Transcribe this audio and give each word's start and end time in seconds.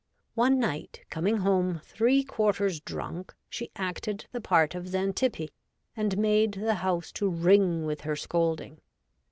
One 0.33 0.57
night, 0.57 1.01
coming 1.11 1.37
home 1.37 1.79
three 1.83 2.23
quarters 2.23 2.79
drunk, 2.79 3.35
she 3.47 3.69
acted 3.75 4.25
the 4.31 4.41
part 4.41 4.73
of 4.73 4.87
Zantippe, 4.87 5.49
and 5.95 6.17
made 6.17 6.53
the 6.55 6.73
hou:e 6.77 7.05
to 7.13 7.29
Ring 7.29 7.85
with 7.85 8.01
her 8.01 8.15
scolding. 8.15 8.81